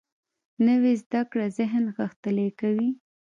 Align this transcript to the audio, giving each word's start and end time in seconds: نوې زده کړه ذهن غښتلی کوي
نوې 0.67 0.93
زده 1.01 1.21
کړه 1.31 1.45
ذهن 1.57 1.83
غښتلی 1.97 2.49
کوي 2.59 2.89